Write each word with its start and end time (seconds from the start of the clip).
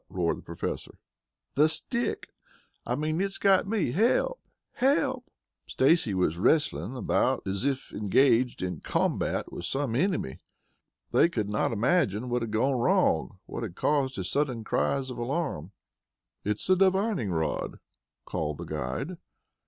roared 0.09 0.37
the 0.37 0.41
Professor. 0.41 0.97
"The 1.53 1.69
stick! 1.69 2.29
I 2.87 2.95
mean 2.95 3.21
it's 3.21 3.37
got 3.37 3.67
me. 3.67 3.91
Help! 3.91 4.39
Help!" 4.73 5.25
Stacy 5.67 6.15
was 6.15 6.39
wrestling 6.39 6.97
about 6.97 7.43
as 7.45 7.65
if 7.65 7.93
engaged 7.93 8.63
in 8.63 8.79
combat 8.79 9.53
with 9.53 9.65
some 9.65 9.95
enemy. 9.95 10.39
They 11.11 11.29
could 11.29 11.49
not 11.49 11.71
imagine 11.71 12.29
what 12.29 12.41
had 12.41 12.49
gone 12.49 12.79
wrong 12.79 13.37
what 13.45 13.61
had 13.61 13.75
caused 13.75 14.15
his 14.15 14.27
sudden 14.31 14.63
cries 14.63 15.11
of 15.11 15.19
alarm. 15.19 15.71
"It's 16.43 16.65
the 16.65 16.75
divining 16.75 17.29
rod!" 17.29 17.77
called 18.25 18.57
the 18.57 18.65
guide. 18.65 19.17